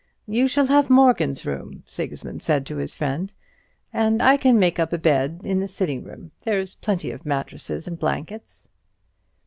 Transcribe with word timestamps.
"You 0.25 0.47
shall 0.47 0.65
have 0.65 0.89
Morgan's 0.89 1.45
room," 1.45 1.83
Sigismund 1.85 2.41
said 2.41 2.65
to 2.65 2.77
his 2.77 2.95
friend, 2.95 3.31
"and 3.93 4.19
I 4.19 4.35
can 4.35 4.57
make 4.57 4.79
up 4.79 4.91
a 4.91 4.97
bed 4.97 5.41
in 5.43 5.59
the 5.59 5.67
sitting 5.67 6.03
room; 6.03 6.31
there's 6.43 6.73
plenty 6.73 7.11
of 7.11 7.23
mattresses 7.23 7.87
and 7.87 7.99
blankets." 7.99 8.67